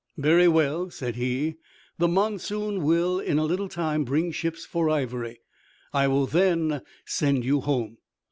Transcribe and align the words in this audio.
"Very 0.17 0.47
well," 0.47 0.89
said 0.89 1.15
he, 1.15 1.57
"the 1.99 2.07
monsoon 2.07 2.81
will 2.81 3.19
in 3.19 3.37
a 3.37 3.43
little 3.45 3.69
time 3.69 4.03
bring 4.03 4.31
ships 4.31 4.65
for 4.65 4.89
ivory. 4.89 5.41
I 5.93 6.07
will 6.07 6.25
then 6.25 6.81
send 7.05 7.45
you 7.45 7.61
home." 7.61 7.99